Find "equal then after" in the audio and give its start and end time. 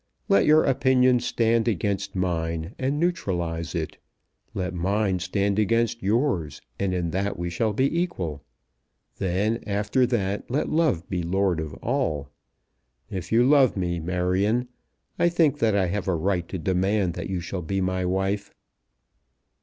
8.01-10.07